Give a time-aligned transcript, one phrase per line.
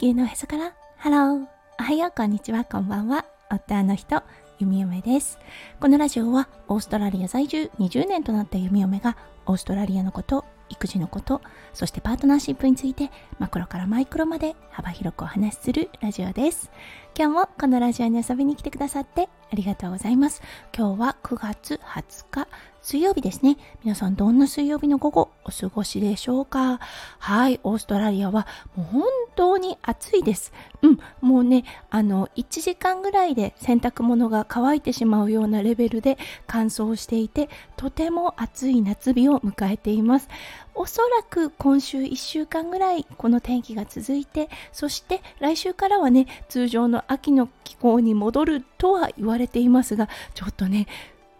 [0.00, 0.72] 球のおへそから。
[0.96, 1.46] ハロー
[1.78, 2.12] おはよう。
[2.16, 2.64] こんにちは。
[2.64, 3.26] こんばんは。
[3.50, 4.22] 夫の人
[4.58, 5.38] 弓嫁です。
[5.78, 11.42] このラジオはオーストラリア在住20年となった弓嫁がオーストラリアのこと育児のこと
[11.74, 16.70] そしてパートナーシップについてマクロからマイクロまで幅広くお話しするラジオです。
[17.14, 20.40] 今日もこのラジオに遊びに来てくださってありがとうございます。
[20.74, 22.48] 今日は9月20日
[22.82, 23.58] 水曜日ですね。
[23.84, 26.80] 皆さんどんな水曜日の午後お過ごしでしょうか？
[27.18, 29.02] はい、オーストラリアはもう本
[29.36, 30.52] 当に暑いです。
[30.82, 36.16] うん、もうね、あの、1時間ぐらいで洗濯物が乾いてしまうようなレベルで
[36.46, 40.28] 乾燥していて、とても暑い夏日を迎えています。
[40.74, 50.86] おそらく今週1週間ぐらいこの天気が続いて、そして来週からはね、通常の秋の気候に戻るとは言われていますが、ちょっとね、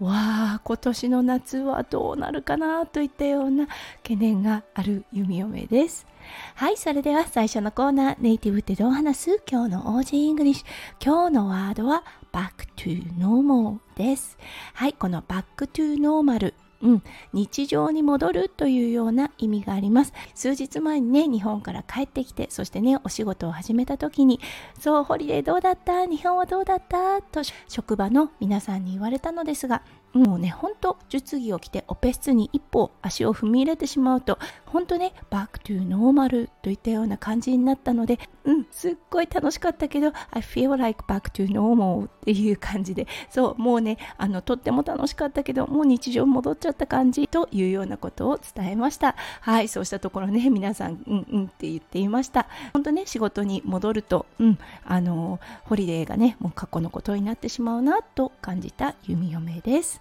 [0.00, 3.66] わあ今年の夏はどうなるかなといったような
[4.02, 6.06] 懸念がある弓嫁です。
[6.54, 10.66] はいそれでは最初のコーナーネイティブってどう話す今日の オージー English。
[11.04, 14.36] 今日のワードは back to normal です。
[14.74, 20.12] はいこの back to normal うん、日常に戻るというような意味があります。
[20.34, 24.40] 数日前にね日本から帰ってきてそしてねお仕事を始めた時に
[24.78, 26.06] そうホリデーどうだった？
[26.06, 27.22] 日本はどうだった？
[27.22, 29.82] と職場の皆さんに言われたのですが
[30.16, 49.16] もうね、ほんと、術着を着てオペ室に一歩足を踏み入れてしまうと、ほんとね、 back to normal といったような感じになったので、うん、すっごい楽しかったけど、I feel like back to normal っていう感じで、そう、もうね、あの、とっても楽しかったけど、もう日常戻っちゃった感じというようなことを伝えました。
[49.40, 52.48] はい、そうしたところね、皆さん、うんうんって言っていました。
[52.72, 60.00] ほんとね、仕事に戻ると、うん、あの、ホリデーがね、もう過去のことになってしまうなと感じた弓嫁です。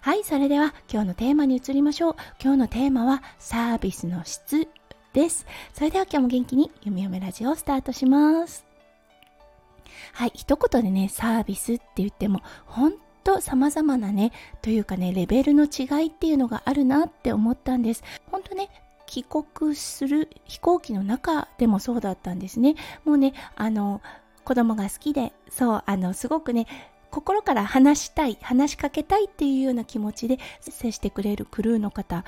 [0.00, 2.16] はい、それでは今日のテーマに移りましょう。
[2.42, 4.68] 今日のテーマはサービスの質
[5.12, 5.46] です。
[5.72, 8.64] それでは今日も元気に弓嫁ラジオをスタートします。
[10.12, 18.02] はい、一言でね、サービスって言っても、本当様々なね、というかね、レベルの違いっていうのがあるなって思ったんです。
[18.30, 18.70] 本当ね、
[19.06, 22.76] 帰国する飛行機の中でもそうだったんですね。
[23.04, 24.00] もうね、あの、
[24.44, 26.66] 子供が好きで、そう、あの、すごくね、
[27.10, 32.24] 心から話したい話しかけたいっていうような気持ちで接してくれるクルーの方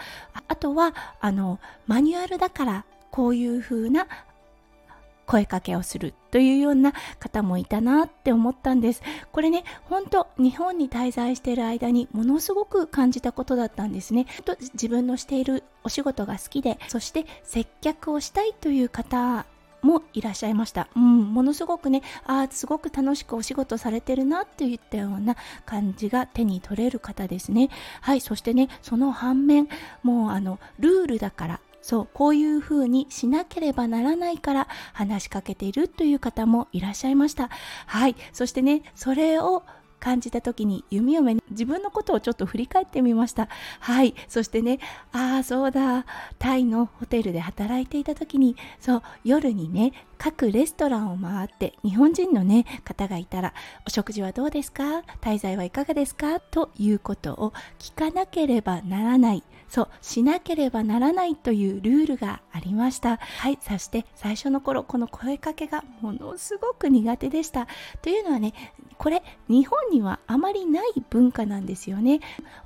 [0.49, 4.07] あとはあのマニュアルだからこういう風な
[5.31, 9.01] 声かけをするというような方もいたなって思ったんです。
[9.31, 14.27] これね、本当日本に滞在している間にものすごく感じたことだったんですね。
[14.45, 19.47] と自分のしているお仕事が好きで、そして接客をしたいという方
[19.83, 20.89] もいらっしゃいました。
[20.97, 25.37] うん、ものすごくね、ああ、すごく楽しくお仕事されてるなっていったような
[25.67, 27.71] 感じが手に取れる方ですね。
[28.01, 29.69] はい、そしてね、その反面、
[30.03, 37.49] もうあの、ルールだから、そう、こういう風にしなければならないから話しかけているという方もいらっしゃいました。
[37.87, 39.63] はい、そしてね、それを
[40.01, 43.49] 感じた時に弓嫁自分のことをちょっと振り返ってみました。
[43.79, 44.15] はい。
[44.29, 44.81] そしてね
[45.13, 46.07] ああそうだ。
[46.39, 53.55] タイのホテルで働いていた時にそう夜にね各レストランを回って日本人のね方がいたら
[53.87, 55.03] お食事はどうですか？
[55.21, 56.41] 滞在はいかがですか？
[56.41, 59.43] ということを聞かなければならない。
[59.71, 67.69] そうしなければならないというルールがありましたはいそして最初の頃この声かけがものすごく苦手でした
[68.03, 68.53] というのはね
[68.99, 72.19] これ日本にはあまりない文化なんですよね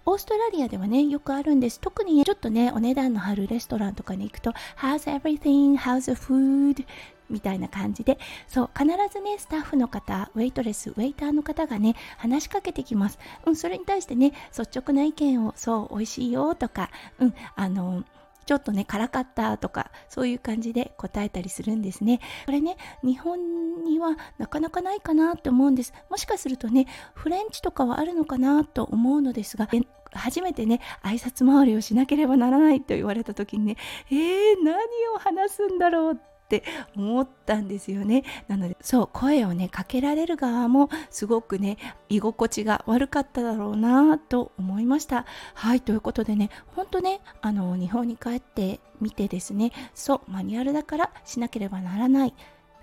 [0.07, 5.77] オーストラリアではねよくあるんです特にちょっとねお値段の張るレストランとかに行くと How's everything?
[5.77, 6.87] How's the food?
[7.35, 8.19] みたいな感じで
[8.49, 18.05] そう必ずねスタッフの方ウェイトレスウェイターの方がね話しかけてきます、うん、それに対してね率直な意見をそう美味しいよとかうんあの
[18.47, 22.21] ちょっとね、辛かったとか、そういう感じで答えたりするんですね。
[22.45, 25.95] これね、日本にはなかなかないかなって思うんです。
[26.11, 29.69] もしかするとね、フレンチとかはあるのかなと思うのですが、
[30.13, 33.77] 初めてね、挨拶回りをしなければならないと言われた時にね、
[34.11, 34.17] えー、
[34.63, 34.77] 何
[35.15, 36.63] を話すんだろうってって
[36.97, 38.23] 思ったんですよね。
[38.49, 45.25] なのでそう声をねかけられる側もすごくね居心地が悪かっただろうなと思いました。
[45.55, 52.35] はいということでねほんとねあの日本に帰ってみてですねそうマニュアルだからしなければならない。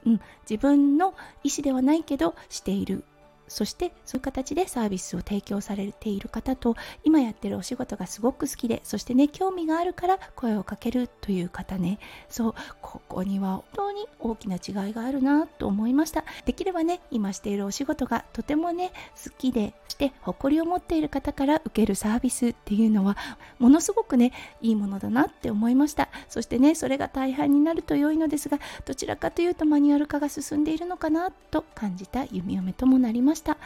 [0.04, 3.04] うん、自分の意思ではないけどしている。
[3.52, 12.00] そしてそういう形でサービスを提供されている方と今やってるお仕事がすごく好きでそしてね興味があるから声をかけるという方ね。
[12.30, 16.24] そうここには本当に大きな違いがあるなと思いました。
[16.46, 23.18] できればね今しているお仕事がとてもね好きでして誇りを持っている方から受けるサービスっていうのは
[23.60, 24.32] ものすごくね
[24.62, 26.08] いいものだなって思いました。
[26.30, 33.41] そしてねそれが大半になると良いのですがどちらかというとマニュアル化が進んでいるのかなと感じた弓嫁ともなりました。
[33.42, 33.58] た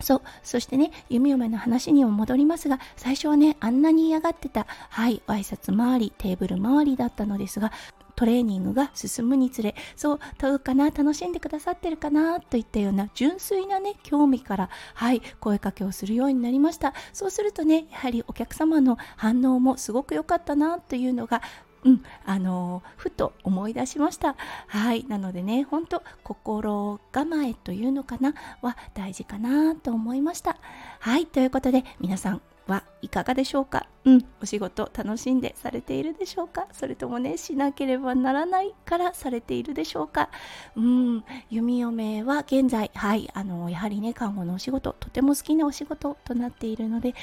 [0.00, 0.22] そう。
[0.42, 7.72] そしてね、弓嫁の話にも戻りますが、最初はね、あんなに嫌がってた、はい、挨拶回り、テーブル周りだったのですが、
[8.16, 21.42] トレーニングが進むにつれそうどうかな楽しんでくださってるかなといったような純粋なね興味からはい声かけをするようになりましたそうするとねやはりお客様の反応もすごく良かったなというのが
[21.84, 24.36] うん、あのふと思い出しました。
[24.66, 30.56] はい、なのでね、本当心構えというのかなは大事かなと思いました。
[31.00, 33.86] はい、ということで皆さんはいかがでしょうか？
[34.04, 36.66] うん、お仕事楽しんでされているでしょうか？
[36.72, 40.30] それともね、しなければならないからされているでしょうか？
[40.74, 47.14] うん、弓嫁は現在、はい、あの、やはりね、看護のお仕事、とても好きなお仕事となっているので、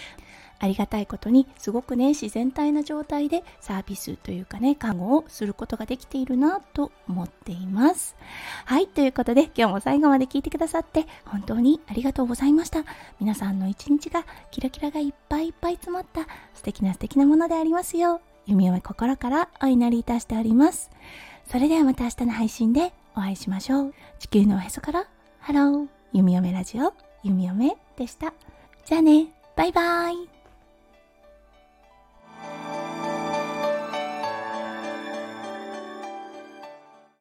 [0.63, 8.15] ありがたいことにすごくね自然体な状態でサービスというかね看護をすることができているなと思っています。
[8.63, 12.86] はいということで今日も最後まで聞いてくださって本当にありがとうございました。
[13.19, 16.21] 皆さんの一日がキラキラがいっぱいいっぱい詰まった
[16.54, 20.89] 素敵な素敵なものでありますよう弓嫁心からお祈りいたしております。
[21.51, 23.94] それではまた明日の配信でお会いしましょう。
[24.19, 25.07] 地球のおへそから
[25.39, 25.88] ハロー。
[26.13, 28.33] 弓嫁ラジオ弓嫁でした。
[28.86, 29.27] じゃあね。
[29.56, 30.32] バイバイ。